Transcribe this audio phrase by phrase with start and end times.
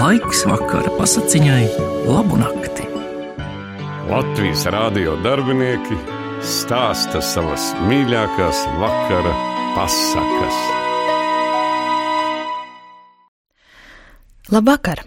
[0.00, 1.64] Laiks vakara pasakiņai,
[2.08, 2.86] labu nakti.
[4.08, 5.98] Latvijas rādio darbinieki
[6.40, 9.34] stāsta savas mīļākās vakara
[9.74, 10.60] pasakas.
[14.54, 15.02] Labvakar!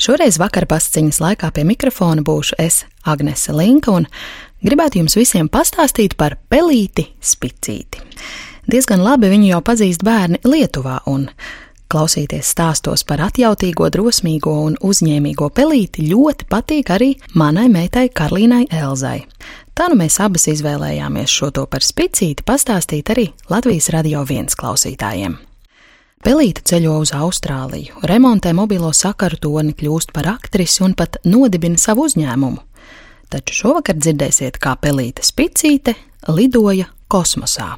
[0.00, 4.08] Šoreiz vakar pasciņas laikā pie mikrofona būšu es, Agnese Linka, un
[4.64, 8.00] gribētu jums visiem pastāstīt par pelīti spicīti.
[8.72, 11.28] Diezgan labi viņu jau pazīst bērni Lietuvā, un
[11.94, 19.20] klausīties stāstos par atjautīgo, drosmīgo un uzņēmīgo pelīti ļoti patīk arī manai meitai Karlīnai Elzai.
[19.74, 25.36] Tā nu mēs abas izvēlējāmies šo to par spicīti pastāstīt arī Latvijas radio viens klausītājiem.
[26.24, 32.08] Pelīte ceļo uz Austrāliju, remontē mobilo sakaru toni, kļūst par aktrisi un pat nodibina savu
[32.08, 32.62] uzņēmumu.
[33.30, 35.94] Taču šovakar dzirdēsiet, kā pelīte spicīte
[36.32, 37.74] lidoja kosmosā.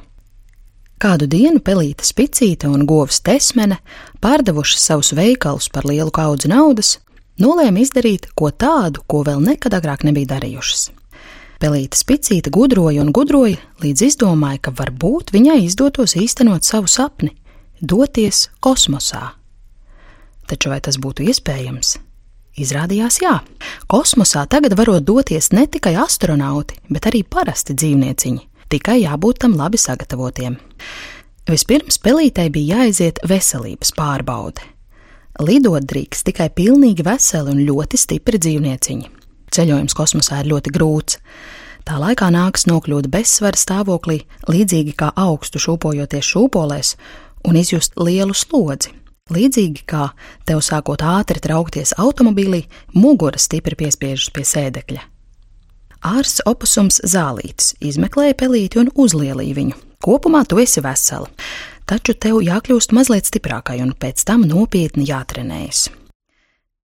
[0.97, 3.77] Kādu dienu pelīte spicīte un govs tesmene,
[4.17, 6.95] pārdevuši savus veikalus par lielu kaudzi naudas,
[7.37, 10.87] nolēma izdarīt ko tādu, ko vēl nekad agrāk nebija darījušas.
[11.61, 17.35] Pelīte spicīte gudroja un gudroja, līdz izdomāja, ka varbūt viņai izdotos īstenot savu sapni
[17.81, 19.35] doties kosmosā.
[20.49, 21.97] Taču vai tas būtu iespējams?
[22.57, 23.35] Izrādījās, jā,
[23.85, 29.79] kosmosā tagad varot doties ne tikai astronauti, bet arī parasti dzīvnieciņi, tikai jābūt tam labi
[29.81, 30.57] sagatavotiem.
[31.47, 34.65] Vispirms pelītei bija jāaiziet veselības pārbaude.
[35.39, 39.09] Lidot drīkst tikai pilnīgi veseli un ļoti stipri dzīvnieciņi.
[39.53, 41.19] Ceļojums kosmosā ir ļoti grūts.
[41.87, 46.95] Tā laikā nāks nokļūt bezsvara stāvoklī, līdzīgi kā augstu šūpojoties šūpolēs,
[47.47, 48.91] un izjust lielu slodzi.
[49.31, 50.09] Līdzīgi kā
[50.47, 55.05] tev sākot ātri traukties automobīlī, mugura stipri piespiežas pie sēdekļa.
[56.07, 59.77] Ārsts opusums zālītis izmeklēja pelīti un uzlielīja viņu.
[60.03, 61.27] Kopumā tu esi vesela,
[61.89, 65.87] taču tev jākļūst mazliet stiprākai un pēc tam nopietni jātrenējas.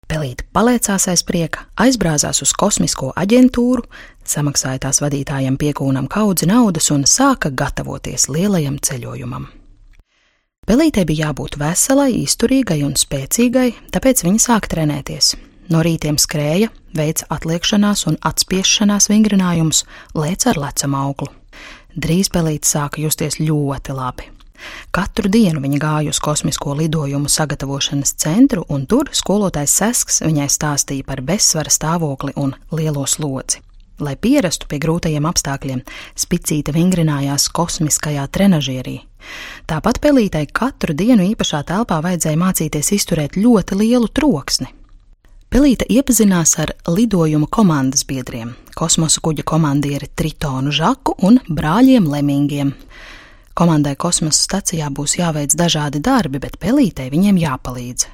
[0.09, 3.83] Pelīte paliecās aiz prieka, aizbrāzās uz kosmisko aģentūru,
[4.25, 9.49] samaksāja tās vadītājiem piekūnam kaudzi naudas un sāka gatavoties lielajam ceļojumam.
[10.69, 15.35] Pelītei bija jābūt veselai, izturīgai un spēcīgai, tāpēc viņa sāka trenēties.
[15.69, 19.83] No rītiem skrēja, veica atliekšanās un atspiešanās vingrinājumus,
[20.17, 21.29] lēca ar lecam auglu.
[21.93, 24.29] Drīz pelīte sāka justies ļoti labi.
[24.91, 31.05] Katru dienu viņa gāja uz kosmisko lidojumu sagatavošanas centru, un tur skolotājs Sesks viņai stāstīja
[31.07, 33.61] par bezsvara stāvokli un lielo slodzi.
[33.99, 35.83] Lai pierastu pie grūtajiem apstākļiem,
[36.15, 39.01] spicīte vingrinājās kosmiskajā trenažierī.
[39.67, 44.71] Tāpat pelītai katru dienu īpašā telpā vajadzēja mācīties izturēt ļoti lielu troksni.
[45.49, 52.73] Pelīte iepazinās ar lidojuma komandas biedriem- kosmosa kuģa komandieri Tritonu Žaku un brāļiem Lemingiem.
[53.57, 58.05] Komandai kosmosa stacijā būs jāveic dažādi darbi, bet pelītei viņiem jāpalīdz.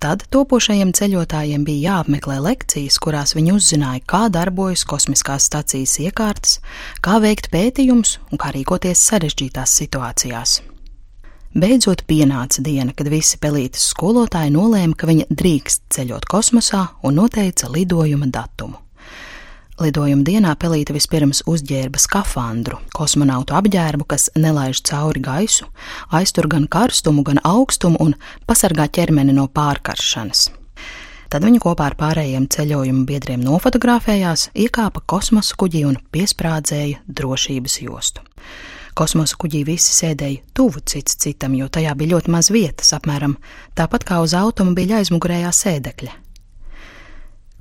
[0.00, 6.60] Tad topošajiem ceļotājiem bija jāapmeklē lekcijas, kurās viņi uzzināja, kā darbojas kosmiskās stacijas iekārtas,
[7.02, 10.62] kā veikt pētījumus un kā rīkoties sarežģītās situācijās.
[11.56, 17.70] Beidzot pienāca diena, kad visi pelītes skolotāji nolēma, ka viņa drīkst ceļot kosmosā un noteica
[17.72, 18.76] lidojuma datumu.
[19.78, 25.70] Lidojuma dienā pelīte vispirms uzģērba skafandru, kosmonautu apģērbu, kas nelaiž cauri gaisu,
[26.12, 30.48] aiztur gan karstumu, gan augstumu un pasargā ķermeni no pārkaršanas.
[31.32, 38.24] Tad viņa kopā ar pārējiem ceļojuma biedriem nofotografējās, iekāpa kosmosa kuģī un piesprādzēja drošības jostu.
[38.98, 43.36] Kosmosa kuģī visi sēdēja tuvu cits citam, jo tajā bija ļoti maz vietas, apmēram
[43.78, 46.16] tāpat kā uz automobīļa aizmugurējā sēdekļa.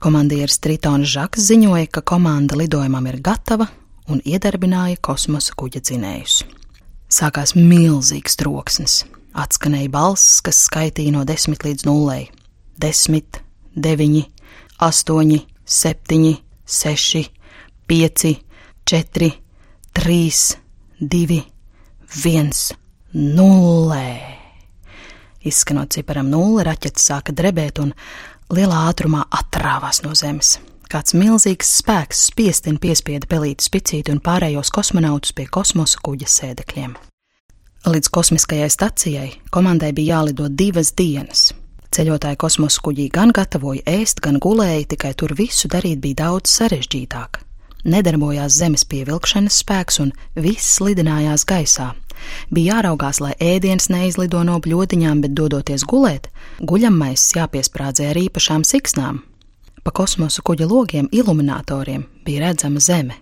[0.01, 3.69] Komandieris Tritons Žaks ziņoja, ka komanda lidojumam ir gatava
[4.09, 6.41] un iedarbināja kosmosa kuģa dzinējus.
[7.13, 8.99] Sākās milzīgs troksnis.
[9.37, 12.19] Atskanēja balss, kas skaitīja no 10 līdz 0.
[12.81, 13.41] 10,
[13.77, 14.21] 9,
[14.89, 17.27] 8, 7, 6,
[17.93, 18.31] 5,
[18.89, 19.35] 4,
[20.01, 20.66] 3,
[20.99, 21.43] 2,
[22.25, 22.51] 1,
[23.13, 24.19] 0.
[25.45, 27.91] Izskanot ciparam nulli, raķetes sāka drebēt un
[28.49, 30.55] lielā ātrumā atrāvās no zemes.
[30.89, 36.97] Kāds milzīgs spēks spiestin piespieda pelīti spicīti un pārējos kosmonautus pie kosmosa kuģa sēdekļiem.
[37.85, 41.51] Līdz kosmiskajai stacijai komandai bija jālido divas dienas.
[41.93, 47.43] Ceļotāji kosmosa kuģī gan gatavoja ēst, gan gulēja, tikai tur visu darīt bija daudz sarežģītāk.
[47.88, 51.94] Nedarbojās zemes pievilkšanas spēks un viss lidinājās gaisā,
[52.50, 56.30] Bija jāraugās, lai ēdiens neizlido no bļodiņām, bet dodoties gulēt,
[56.60, 59.22] guļamais jāpiesprādzē ar īpašām siksnām.
[59.84, 63.19] Pa kosmosa kuģa logiem iluminatoriem bija redzama zeme.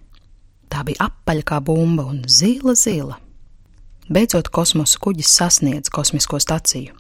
[0.72, 3.20] Tā bija apaļa kā bumba un zila zila.
[4.10, 6.94] Beidzot, kosmosa kuģis sasniedz kosmisko staciju.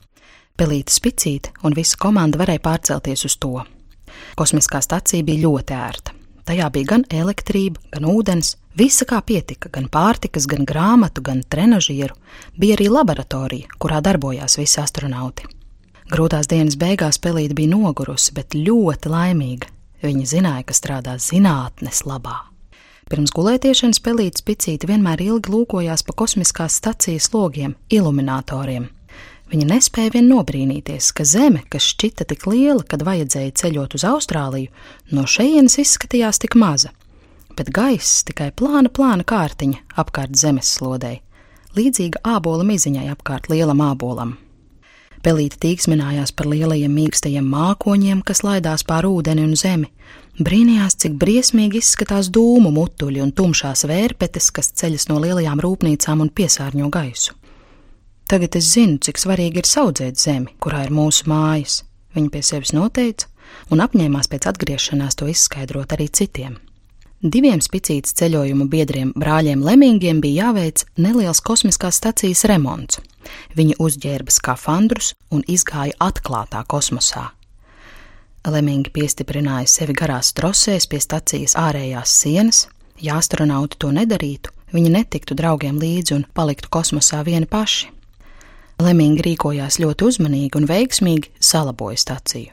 [0.55, 3.57] Pelīte Spicīte un visa komanda varēja pārcelties uz to.
[4.39, 6.14] Kosmiskā stacija bija ļoti ērta.
[6.45, 12.13] Tajā bija gan elektrība, gan ūdens, visa kā pietika, gan pārtikas, gan grāmatu, gan trenažieru.
[12.57, 15.49] Bija arī laboratorija, kurā darbojās visi astronauti.
[16.11, 19.71] Grūtās dienas beigās Pelīte bija nogurusi, bet ļoti laimīga.
[20.05, 22.43] Viņa zināja, ka strādā zinātnes labā.
[23.09, 28.87] Pirms gulētiešanas pelītes picīti vienmēr ilgi lūkojās pa kosmiskās stacijas logiem, iluminatoriem.
[29.51, 34.71] Viņa nespēja vien nobrīnīties, ka Zeme, kas šķita tik liela, kad vajadzēja ceļot uz Austrāliju,
[35.13, 36.89] no šejienes izskatījās tik maza,
[37.57, 41.19] bet gaiss tikai plāna, plāna kārtiņa apkārt zemeslodei,
[41.77, 44.33] līdzīga ābola miziņai apkārt lielam ābolam.
[45.25, 49.89] Pelīte tīksminājās par lielajiem mīkstajiem mākoņiem, kas laidās pār ūdeni un zemi,
[50.41, 56.29] brīnījās, cik briesmīgi izskatās dūmu mutuļi un tumšās vērpetes, kas ceļas no lielajām rūpnīcām un
[56.29, 57.33] piesārņo gaisu.
[58.25, 61.83] Tagad es zinu, cik svarīgi ir audzēt zemi, kurā ir mūsu mājas,
[62.17, 63.27] viņa pie sevis noteica
[63.69, 66.55] un apņēmās pēc atgriešanās to izskaidrot arī citiem.
[67.21, 72.99] Diviem spicītas ceļojumu biedriem, brāļiem Lemingiem, bija jāveic neliels kosmiskās stacijas remonts.
[73.57, 77.31] Viņi uzģērba skafandrus un izgāja atklātā kosmosā.
[78.45, 82.67] Lemingi piestiprināja sevi garās trosēs pie stacijas ārējās sienas.
[83.01, 87.94] Ja astronauti to nedarītu, viņi netiktu draugiem līdzi un paliktu kosmosā vieni paši.
[88.81, 92.51] Lemingi rīkojās ļoti uzmanīgi un veiksmīgi salaboja staciju.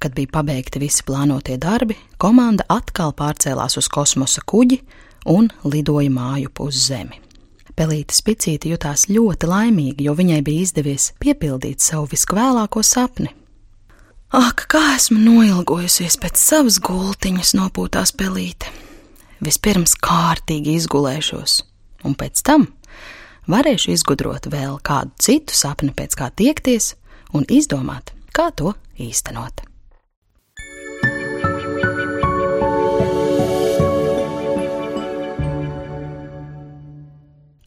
[0.00, 4.78] Kad bija pabeigti visi plānotie darbi, komanda atkal pārcēlās uz kosmosa kuģi
[5.28, 7.18] un lidoja māju uz Zemi.
[7.76, 13.34] Pelīte Spicīte jutās ļoti laimīga, jo viņai bija izdevies piepildīt savu viskvēlāko sapni.
[14.30, 18.70] Ak, kā esmu noilgojusies pēc savas gultiņas, nopūtās pelīte.
[19.42, 21.62] Vispirms kārtīgi izgulēšos,
[22.06, 22.68] un pēc tam
[23.48, 26.94] varēšu izgudrot vēl kādu citu sapni, pēc kā tiekties,
[27.32, 29.64] un izdomāt, kā to īstenot.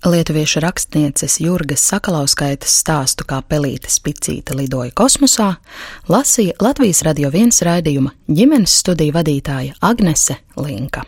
[0.04, 5.54] Lietuviešu rakstnieces Jurgas Sakalauskaitas stāstu, kā pelīte spicīte lidoja kosmosā,
[6.12, 11.08] lasīja Latvijas radio viens raidījuma ģimenes studiju vadītāja Agnese Linka.